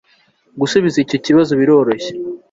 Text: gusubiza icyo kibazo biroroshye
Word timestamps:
gusubiza 0.59 0.97
icyo 1.03 1.17
kibazo 1.25 1.51
biroroshye 1.59 2.11